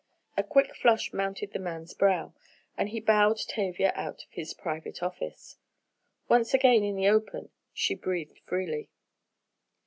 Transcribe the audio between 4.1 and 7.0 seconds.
of his private office. Once again in